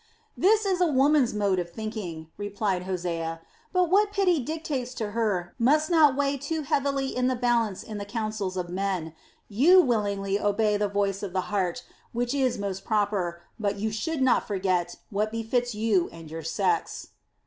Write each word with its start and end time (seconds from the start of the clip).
"That 0.35 0.63
is 0.65 0.81
a 0.81 0.87
woman's 0.87 1.31
mode 1.31 1.59
of 1.59 1.69
thought," 1.69 1.95
replied 2.35 2.83
Hosea; 2.85 3.39
"but 3.71 3.91
what 3.91 4.11
pity 4.11 4.39
dictates 4.39 4.95
to 4.95 5.11
her 5.11 5.53
must 5.59 5.91
not 5.91 6.15
weigh 6.17 6.37
too 6.37 6.63
heavily 6.63 7.15
in 7.15 7.27
the 7.27 7.35
balance 7.35 7.83
in 7.83 7.99
the 7.99 8.05
councils 8.05 8.57
of 8.57 8.67
men. 8.67 9.13
You 9.47 9.79
willingly 9.79 10.39
obey 10.39 10.75
the 10.77 10.89
voice 10.89 11.21
of 11.21 11.33
the 11.33 11.41
heart, 11.53 11.83
which 12.13 12.33
is 12.33 12.57
most 12.57 12.83
proper, 12.83 13.43
but 13.59 13.75
you 13.77 13.91
should 13.91 14.23
not 14.23 14.47
forget 14.47 14.95
what 15.11 15.31
befits 15.31 15.75
you 15.75 16.09
and 16.11 16.31
your 16.31 16.41
sex." 16.41 17.09